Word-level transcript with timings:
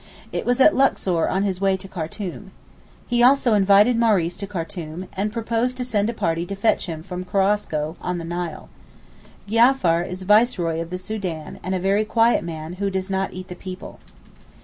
It 0.31 0.47
was 0.47 0.59
at 0.59 0.75
Luxor 0.75 1.27
on 1.29 1.43
his 1.43 1.61
way 1.61 1.77
to 1.77 1.87
Khartoum. 1.87 2.49
He 3.05 3.21
also 3.21 3.53
invited 3.53 3.99
Maurice 3.99 4.35
to 4.37 4.47
Khartoum, 4.47 5.07
and 5.13 5.31
proposed 5.31 5.77
to 5.77 5.85
send 5.85 6.09
a 6.09 6.11
party 6.13 6.43
to 6.47 6.55
fetch 6.55 6.87
him 6.87 7.03
from 7.03 7.23
Korosko, 7.23 7.97
on 8.01 8.17
the 8.17 8.25
Nile. 8.25 8.69
Giafar 9.47 10.01
is 10.01 10.23
Viceroy 10.23 10.81
of 10.81 10.89
the 10.89 10.97
Soudan, 10.97 11.59
and 11.61 11.75
a 11.75 11.79
very 11.79 12.03
quiet 12.03 12.43
man, 12.43 12.73
who 12.81 12.89
does 12.89 13.11
not 13.11 13.33
'eat 13.33 13.47
the 13.47 13.53
people. 13.55 13.99